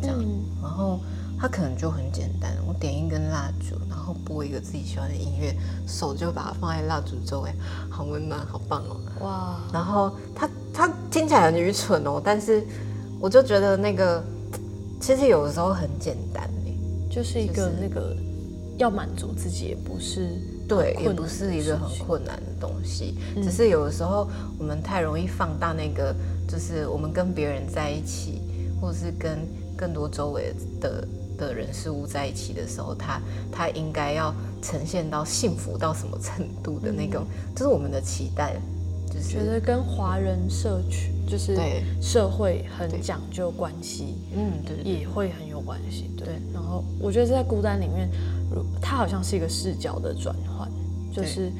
[0.00, 0.18] 这样，
[0.62, 1.00] 然后
[1.38, 5.54] 它可能就很简单，我点一根蜡烛，然后播一个自己喜欢的音乐，
[5.86, 7.52] 手就把它放在蜡烛周围，
[7.90, 9.00] 好温暖，好棒哦。
[9.20, 12.64] 哇，然后它它听起来很愚蠢哦，但是
[13.20, 14.22] 我就觉得那个
[15.00, 16.76] 其实有的时候很简单欸。
[17.08, 18.14] 就是一就是个那个
[18.76, 20.28] 要满足自己，也不是
[20.68, 23.42] 对，也不是一个很困难的东西，嗯。
[23.42, 24.28] 只是有的时候
[24.58, 26.14] 我们太容易放大那个，
[26.46, 28.42] 就是我们跟别人在一起，
[28.78, 29.38] 或者是跟
[29.76, 33.20] 更多周围的的人事物在一起的时候，他
[33.52, 38.56] 他应该要呈现到幸福到什么程度的那种，这是我们的期待，
[39.08, 41.82] 就是觉得跟华人社区就是对。
[42.00, 46.10] 社会很讲究关系，嗯，对也会很有关系。
[46.16, 46.34] 对，对。
[46.54, 48.08] 然后我觉得在孤单里面，
[48.50, 50.70] 如它好像是一个视角的转换，
[51.12, 51.50] 就是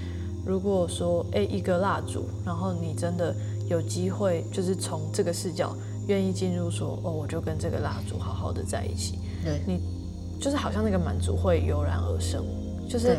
[0.46, 3.34] 如果说哎一个蜡烛，然后你真的
[3.68, 9.60] 有机会，就是从这个视角愿意进入说哦，我就跟这个蜡烛好好的在一起，对。
[9.66, 9.80] 你
[10.40, 12.44] 就是好像那个满足会油然而生，
[12.88, 13.16] 就是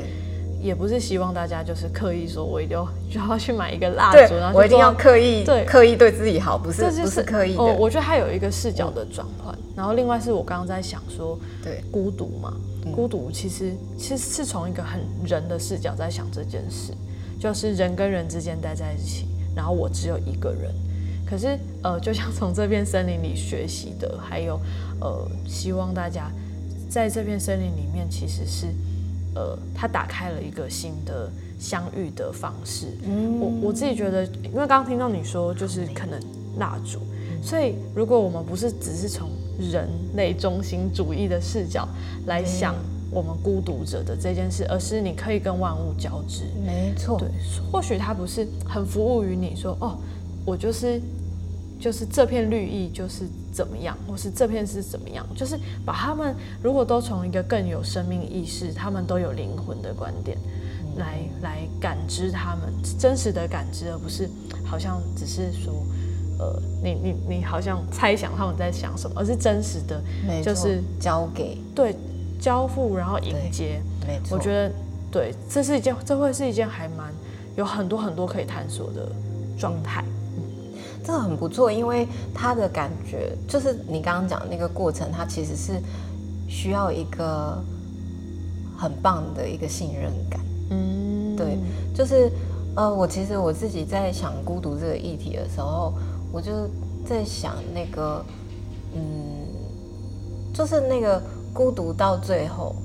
[0.62, 5.65] 也不是希望大家就是刻意说我一定要就要去买一个蜡对烛，然后，我一定要刻意对。
[5.65, 11.82] 刻意对自己好，不是这就是不是刻意的，哦，我觉得它有一个视角的转换，然后另外是我刚刚在想说，对。
[11.91, 12.54] 孤独嘛，
[12.86, 12.91] 嗯。
[12.91, 16.93] 孤独其实其实是从一个很人的视角在想这件事，
[17.39, 20.71] 就是人跟人之间待在一起，然后我只有一个人。
[21.30, 24.60] 可是呃，就像从这片森林里学习的，还有
[25.02, 26.32] 呃，希望大家
[26.90, 28.68] 在这片森林里面，其实是
[29.36, 32.88] 呃，它打开了一个新的相遇的方式。
[33.06, 36.20] 嗯我我自己觉得，因为刚刚听到你说，就是可能
[36.58, 37.00] 蜡烛，
[37.42, 41.88] 所以如果我们不是只是从人类中心主义的视角
[42.26, 42.74] 来想
[43.12, 46.44] 我们孤独者的这件事，而是你可以跟万物交织。
[46.66, 47.28] 没错，对，
[47.72, 49.98] 或许它不是很服务于你说哦，
[50.48, 51.02] 我就是
[51.78, 56.34] 就是这片绿意就是怎么样，或是这片是怎么样，就是把他们
[56.64, 60.38] 如果都从一个更有生命意识，他们都有灵魂的观点
[60.96, 64.30] 来来感知他们真实的感知，而不是
[64.66, 65.74] 好像只是说。
[66.40, 70.00] 呃，你你你好像猜想他们在想什么，而是真实的，
[70.44, 71.96] 就是交给，对
[72.40, 73.82] 交付，然后迎接。
[74.06, 74.72] 没错，我觉得
[75.10, 77.12] 对，这是一件，这会是一件还蛮
[77.56, 79.12] 有很多很多可以探索的
[79.58, 80.06] 状态。
[81.08, 85.82] 这很不错，因为他的感觉就是你刚刚讲的那个过程，它其实是
[86.50, 87.63] 需要一个
[88.78, 90.41] 很棒的一个信任感。
[90.70, 91.58] 嗯，对，
[91.96, 92.30] 就是
[92.76, 95.93] 呃，我其实我自己在想孤独这个议题的时候，
[96.30, 96.52] 我就
[97.06, 98.22] 在想那个，
[98.93, 99.02] 嗯，
[100.54, 102.76] 就是那个孤独到最后，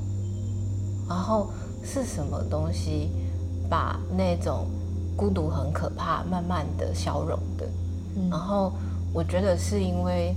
[1.09, 1.51] 然后
[1.83, 3.11] 是什么东西
[3.69, 4.69] 把那种
[5.17, 7.52] 孤独很可怕，慢慢的消融的。
[8.17, 8.29] 嗯。
[8.31, 8.73] 然后
[9.13, 10.35] 我觉得是因为，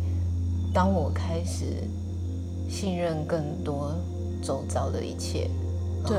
[0.73, 1.65] 当我开始
[2.69, 3.91] 信任更多
[4.41, 5.49] 周遭的一切，
[6.05, 6.17] 对。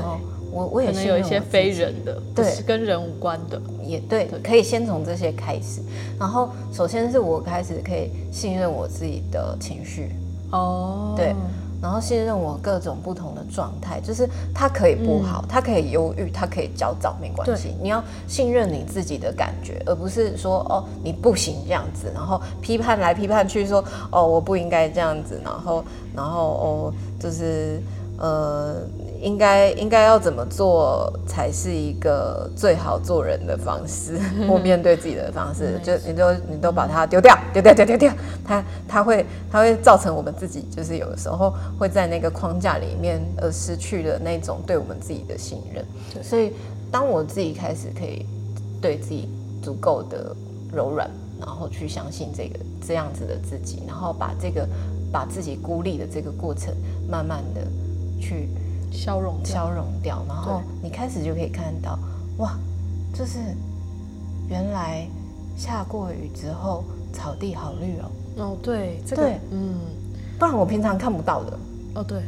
[0.49, 3.61] 我我也可能有一些非人的，不对是跟人无关的。
[3.83, 5.81] 也对，可以先从这些开始。
[6.17, 10.09] 然后首先是我开始可以信任我自己的情绪，
[10.51, 11.35] 哦，对
[11.81, 17.75] 然后信任我各种不同的状态，就是他可以不好，他可以忧郁，他可以焦躁，没关系。
[17.81, 25.83] 你要信任你自己的感觉，而不是说哦你不行这样子，然后批判来批判去说哦我不应该这样子，然后
[26.15, 27.79] 然后哦就是
[28.17, 28.77] 呃
[29.21, 38.11] 应该应该要怎么做才是一个最好做人的方式，或面对自己的方式，就你都你都把它丢掉，丢掉，丢丢丢，
[38.45, 45.85] 它它会它会造成我们自己就是有的时候会在那个框架里面而失去了那种对我们自己的信任。
[46.23, 46.53] 所以
[46.91, 48.25] 当我自己开始可以
[48.81, 49.27] 对自己
[49.61, 50.35] 足够的
[50.71, 54.67] 柔软，然后去相信这个这样子的自己，然后把这个
[55.11, 56.73] 把自己孤立的这个过程，
[57.09, 57.61] 慢慢的
[58.19, 58.49] 去
[58.91, 59.53] 消融掉。
[59.53, 61.97] 消融掉，然后你开始就可以看到，
[62.37, 62.57] 哇，
[63.13, 63.39] 就是
[64.49, 65.07] 原来
[65.57, 69.75] 下过雨之后草地好绿哦，哦，对，这个对，嗯，
[70.37, 71.57] 不然我平常看不到的。
[71.95, 72.21] 哦，对，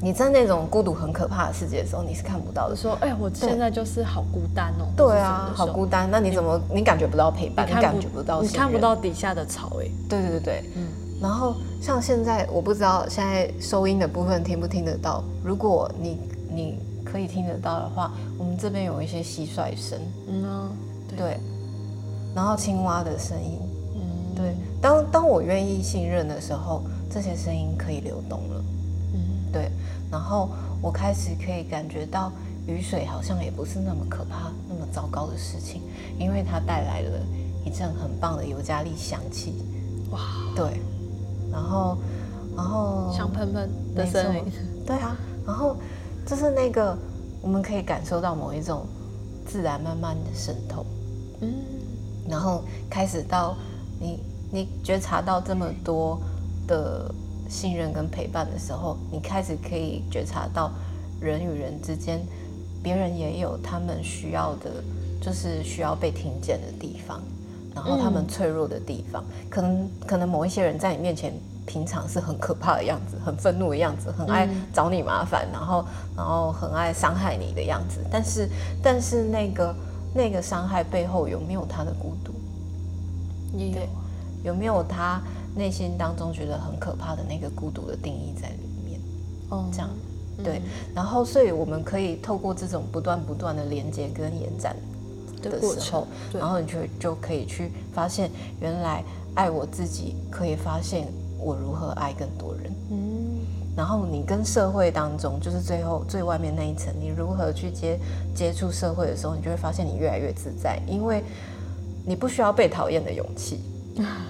[0.00, 2.76] 你在那种孤独很可怕的世界的时候，你是看不到的。
[2.76, 4.86] 说，哎，我现在就是好孤单哦。
[4.96, 6.08] 对啊，好孤单。
[6.10, 7.66] 那你怎么你感觉不到陪伴？
[7.68, 10.86] 你感觉不到你看不到底下的草，哎，对对对对，嗯
[11.20, 15.22] 然后像现在，我不知道现在收音的部分听不听得到。
[15.44, 16.18] 如果你
[16.52, 19.98] 你可以听得到的话，我们这边有一些蟋蟀声，
[20.28, 20.70] 嗯啊，
[21.08, 21.40] 对，对，
[22.34, 23.58] 然后青蛙的声音，
[23.94, 24.54] 嗯，对。
[24.80, 28.64] 当当我愿意信任的时候，这些声音可以流动了，
[29.14, 29.70] 嗯，对。
[30.10, 30.48] 然后
[30.80, 32.32] 我开始可以感觉到
[32.66, 35.82] 雨水好像也不是那么可怕、那么糟糕的事情，
[36.18, 37.20] 因为它带来了
[37.64, 39.54] 一阵很棒的尤加利香气。
[40.10, 40.18] 哇，
[40.56, 40.80] 对，
[41.52, 41.98] 然后，
[42.56, 44.44] 然后香喷喷的没错森林，
[44.86, 45.76] 对啊，然后
[46.26, 46.96] 就是那个
[47.42, 48.86] 我们可以感受到某一种
[49.46, 50.84] 自然慢慢的渗透，
[51.40, 51.52] 嗯，
[52.28, 53.56] 然后开始到
[53.98, 54.20] 你
[54.52, 56.20] 你觉察到这么多
[56.66, 57.12] 的
[57.48, 60.70] 信任跟陪伴的时候，你开始可以觉察到
[61.20, 62.20] 人与人之间，
[62.82, 64.70] 别人也有他们需要的，
[65.20, 67.20] 就是需要被听见的地方，
[67.74, 71.32] 然后他们嗯脆弱的地方，可能可能某一些人在你面前。
[71.66, 75.84] 平常是很可怕的样子，很愤怒的样子，很爱嗯找你麻烦，然后
[76.16, 78.00] 然后很爱伤害你的样子。
[78.10, 78.48] 但是
[78.82, 79.72] 但是那个
[80.12, 82.32] 那个伤害背后有没有他的孤独？
[83.52, 83.88] 对也有啊，
[84.42, 85.22] 有没有他
[85.54, 88.98] 内心当中觉得很可怕的那个孤独的定义在里面？
[89.50, 89.88] 哦，这样
[90.42, 90.62] 对嗯，
[90.92, 94.74] 然后所以我们可以透过这种不断不断的连接跟延展
[95.48, 98.30] 的时候程，，然后你就就可以去发现，
[98.60, 99.02] 原来
[99.34, 101.06] 爱我自己可以发现
[101.38, 102.72] 我如何爱更多人。
[102.90, 103.40] 嗯，
[103.76, 107.98] 然后你跟社会当中，就是最后最外面那一层，你如何去接
[108.34, 111.22] 接触社会的时候，你就会发现你越来越自在，因为
[112.04, 113.60] 你不需要被讨厌的勇气，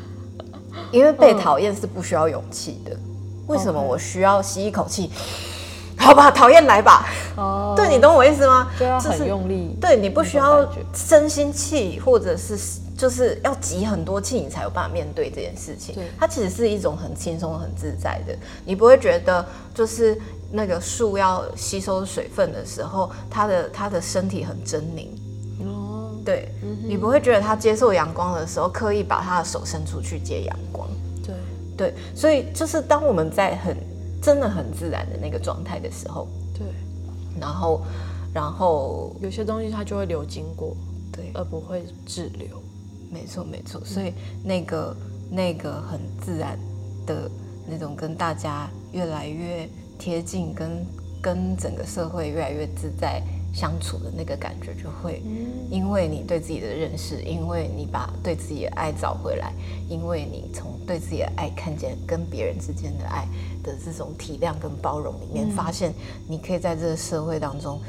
[0.92, 2.96] 因为被讨厌是不需要勇气的。
[3.46, 5.10] 为什么我需要吸一口气？
[6.00, 7.06] 好吧，讨厌来吧。
[7.36, 8.68] 哦，对你懂我意思吗？
[8.78, 12.58] 就要就是很用力，对你不需要种感觉生心气，或者是
[12.96, 16.04] 就是要集很多气，你才有办法面对这件事情对。
[16.18, 18.34] 它其实是一种很轻松、很自在的，
[18.64, 19.44] 你不会觉得
[19.74, 20.18] 就是
[20.50, 25.06] 那个树要吸收水分的时候，它的它的身体很狰狞。
[25.64, 30.88] 哦，对、嗯你不会觉得它接受阳光的时候，刻意把它的手伸出去接阳光。
[31.24, 31.34] 对，
[31.76, 33.76] 对，所以就是当我们在很
[34.20, 36.66] 真的很自然的那个状态的时候，对，
[37.40, 37.82] 然后
[38.34, 40.76] 然后有些东西它就会流经过，
[41.12, 42.60] 对，而不会滞留。
[43.12, 44.12] 没错，没错，所以
[44.44, 44.96] 那个
[45.30, 46.56] 那个很自然
[47.06, 47.28] 的
[47.68, 49.68] 那种跟大家越来越
[49.98, 50.86] 贴近，跟
[51.20, 53.20] 跟整个社会越来越自在
[53.52, 55.20] 相处的那个感觉，就会
[55.68, 59.52] 因为你对自己的认识，因为你把对自己的爱找回来，
[59.88, 63.26] 因为你从对自己的爱看见跟别人之间的爱
[63.62, 65.92] 的这种体谅跟包容里面，发现
[66.28, 67.80] 你可以在这个社会当中，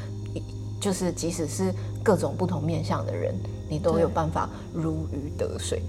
[0.79, 3.33] 就是即使是各种不同面向的人，
[3.69, 5.81] 你都有办法如鱼得水。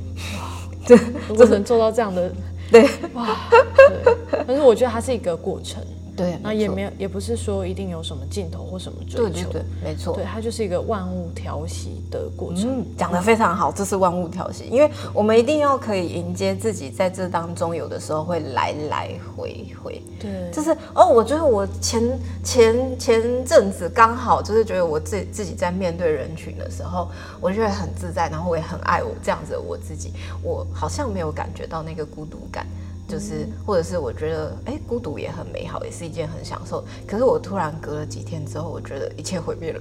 [1.28, 2.32] 如果能做到这样的，
[2.70, 2.82] 对
[3.14, 4.44] 哇，对。
[4.46, 5.80] 但是我觉得它是一个过程，
[6.14, 10.14] 对，那也没有，也不是说一定有什么尽头或什么追求，对对对，没错。
[10.14, 12.80] 对，它就是一个万物调息的过程。
[12.80, 20.02] 嗯，讲得非常好，这是万物调息，因为我们一定要可以迎接自己在这当中，有的时候会来来回回。
[20.20, 27.08] 对，就是哦，我觉得我前前前阵子刚好就是觉得我自自己在面对人群的时候，
[27.40, 32.66] 我就会很自在，然后我也很爱我这样子的我自己，我好像没有感觉到那个孤独感。
[33.08, 36.82] 就是，或者是我觉得，哎、孤独也很美好，也是一件很享受。
[37.06, 39.80] 可是我突然隔了几天之后，我觉得一切毁灭了，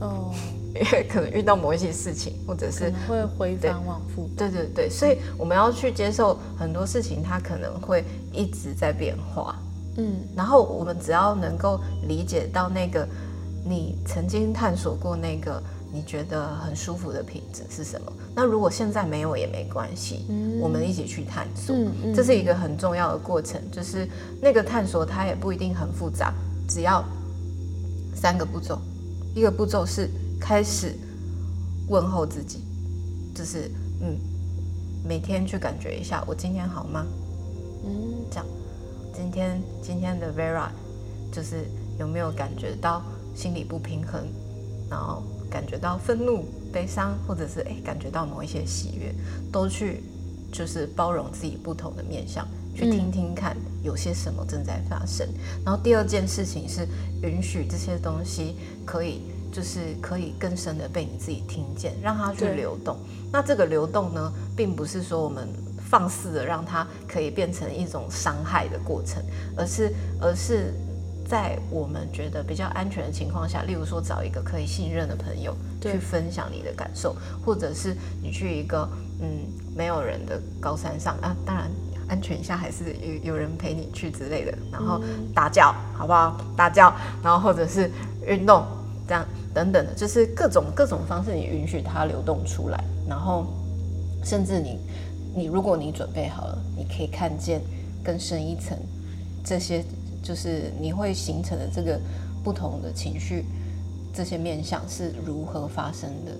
[0.00, 0.32] 哦，
[0.74, 4.30] 因为可能遇到某一些事情，或者是会回对返往复。
[4.36, 9.56] 对对对，所以我们要去接受很多事情，它可能会一直在变化。
[9.96, 13.06] 嗯，然后我们只要能够理解到那个
[13.64, 15.62] 你曾经探索过那个
[15.92, 20.24] 你觉得很舒服的品质是什么，那如果现在没有也没关系，
[20.60, 22.14] 我们一起去探索，嗯嗯。
[22.14, 23.60] 这是一个很重要的过程。
[23.72, 24.08] 就是
[24.40, 26.32] 那个探索它也不一定很复杂，
[26.68, 27.04] 只要
[28.14, 28.78] 三个步骤，
[29.34, 30.08] 一个步骤是
[30.40, 30.94] 开始
[31.88, 32.60] 问候自己，
[33.34, 33.70] 就是
[34.00, 34.16] 嗯，
[35.04, 37.04] 每天去感觉一下我今天好吗？
[37.84, 38.46] 嗯，这样，
[39.12, 40.68] 今天今天的 Vera
[41.32, 41.64] 就是
[41.98, 43.02] 有没有感觉到
[43.34, 44.22] 心理不平衡，
[44.88, 49.12] 然后感觉到愤怒、悲伤，或者是哎感觉到某一些喜悦，
[49.50, 50.02] 都去
[50.52, 55.28] 就是包容自己不同的面相，去听听看有些什么正在发生。
[55.64, 56.86] 然后第二件事情是
[57.22, 58.54] 允许这些东西
[58.86, 59.20] 可以。
[59.52, 62.96] 就是可以更深的被你自己听见，让它去流动。
[63.32, 65.48] 那这个流动呢，并不是说我们
[65.90, 69.20] 放肆的让它可以变成一种伤害的过程，
[69.56, 70.72] 而是而是
[71.30, 77.14] 在我们觉得比较安全的情况下，例如说找一个可以信任的朋友去分享你的感受，
[77.44, 78.88] 或者是你去一个
[79.20, 79.28] 嗯
[79.76, 81.70] 没有人的高山上啊，当然。
[82.08, 85.00] 安全一下，还是有有人陪你去之类的，然后
[85.32, 86.36] 大叫，好不好？
[86.56, 87.88] 大叫，然后或者是
[88.26, 88.66] 运动，
[89.06, 89.24] 这样
[89.54, 93.46] 等等的，就是各种各种方式，你允许它流动出来，然后
[94.24, 94.80] 甚至你
[95.36, 97.60] 你如果你准备好了，你可以看见
[98.02, 98.76] 更深一层，
[99.44, 99.84] 这些
[100.22, 102.00] 就是你会形成的这个
[102.42, 103.44] 不同的情绪，
[104.14, 106.32] 这些面相是如何发生的。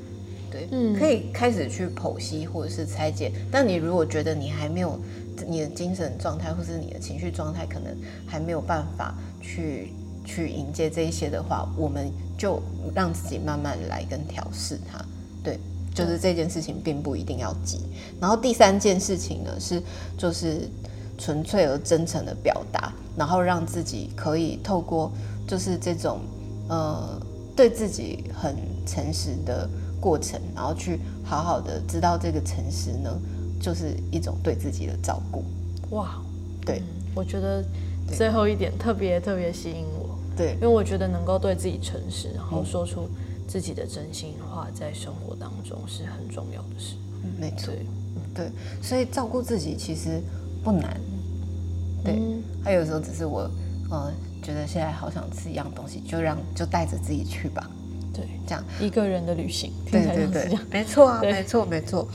[0.51, 3.31] 对，嗯可以开始去剖析或者是拆解。
[3.53, 4.99] 但你如果觉得你还没有
[5.47, 9.93] 你的精神状态或是你的情绪状态可能还没有办法去
[10.25, 12.61] 去迎接这一些的话，我们就
[12.95, 15.05] 让自己慢慢来跟调试它。
[15.43, 15.59] 对，
[15.95, 17.79] 就是这件事情并不一定要急。
[18.21, 19.81] 然后第三件事情呢是
[20.19, 20.69] 就是
[21.21, 25.13] 纯粹而真诚的表达，然后让自己可以透过
[25.47, 26.21] 就是这种
[26.69, 27.21] 呃
[27.55, 28.57] 对自己很
[28.87, 29.69] 诚实的
[30.01, 33.11] 过程，然后去好好的知道这个诚实呢，
[33.61, 35.45] 就是一种对自己的照顾。
[35.91, 36.23] 哇，
[36.65, 37.63] 对嗯，我觉得
[38.17, 43.07] 最后一点特别特别吸引我，对因为我觉得能够对自己诚实，然后说出
[43.47, 46.95] 自己的真心话，在生活当中是很重要的事。
[47.23, 47.75] 嗯没错，
[48.35, 48.51] 对，对，
[48.81, 50.23] 所以照顾自己其实
[50.65, 50.99] 不难。
[52.05, 53.51] 对，嗯他有时候只是我，
[53.91, 57.71] 呃，觉得现在好想吃一样东西，就让就带着自己去吧，
[58.13, 58.65] 对，这样。
[58.81, 62.07] 一个人的旅行，对对对没错啊，没错没错。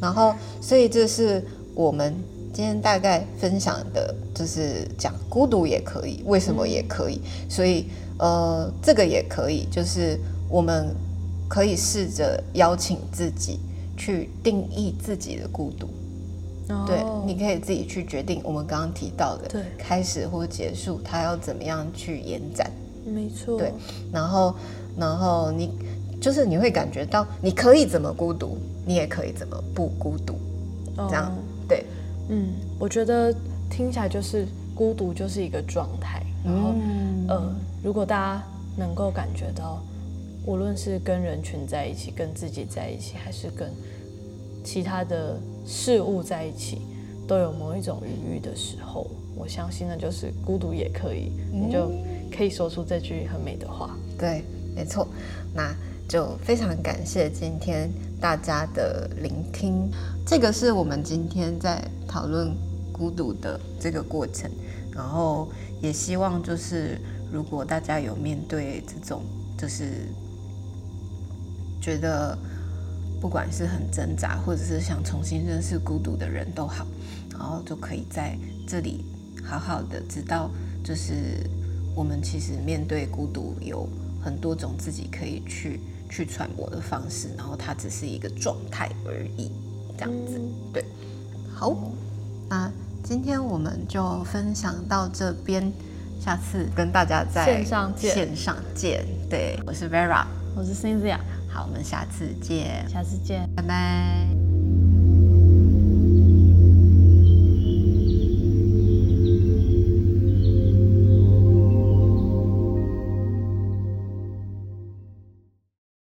[0.00, 2.14] 然后，所以这是我们
[2.52, 7.20] 今天大概分享的，就是讲孤独也可以，为什么也可以。
[7.48, 7.86] 所以，
[8.18, 10.18] 呃，这个也可以，就是
[10.48, 10.94] 我们
[11.48, 13.60] 可以试着邀请自己
[13.96, 15.88] 去定义自己的孤独。
[16.86, 17.24] 对，哦。
[17.26, 19.62] 你可以自己去决定我们刚刚提到的，对。
[19.78, 22.70] 开始或结束，它要怎么样去延展。
[23.04, 23.72] 没错，对，
[24.12, 24.54] 然后，
[24.96, 25.70] 然后你
[26.20, 28.56] 就是你会感觉到你可以怎么孤独，
[28.86, 30.34] 你也可以怎么不孤独，
[30.96, 31.08] 哦。
[31.08, 31.36] 这样、
[31.68, 31.84] 对，
[32.28, 33.34] 嗯，我觉得
[33.68, 38.42] 听起来就是孤独就是一个状态，然后、嗯呃，如果大家
[38.76, 39.82] 能够感觉到，
[40.46, 43.68] 无论是跟人群在一起，跟自己在一起，还是跟
[44.64, 46.82] 其他的事物在一起，
[47.26, 51.90] 都有某一种愉悦的时候，我相信那就是孤独也可以，你就
[52.30, 53.96] 可以说出这句很美的话。
[54.18, 54.44] 对，
[54.74, 55.08] 没错。
[55.54, 55.74] 那
[56.08, 57.90] 就非常感谢今天
[58.20, 59.90] 大家的聆听。
[60.26, 62.54] 这个是我们今天在讨论
[62.92, 64.50] 孤独的这个过程，
[64.94, 65.48] 然后
[65.80, 67.00] 也希望就是
[67.32, 69.22] 如果大家有面对这种
[69.58, 70.06] 就是
[71.80, 72.38] 觉得
[73.22, 76.84] 不管是很挣扎，或者是想重新认识孤独的人都好，
[77.30, 79.04] 然后就可以在这里
[79.44, 80.50] 好好的知道，
[80.82, 81.38] 就是
[81.94, 83.88] 我们其实面对孤独有
[84.20, 85.78] 很多种自己可以去
[86.10, 89.52] 去揣摩的方式，然后它只是一个状态而已，
[89.96, 90.40] 这样子。
[90.72, 90.84] 对，
[91.54, 91.72] 好，
[92.48, 92.68] 那
[93.04, 95.72] 今天我们就分享到这边，
[96.20, 98.12] 下次跟大家在线上见。
[98.12, 99.06] 线上见。
[99.30, 101.18] 对，我是 Vera，我是 Cynthia，
[101.52, 103.46] 好，我们下次见，下次见。
[103.54, 104.41] 拜拜。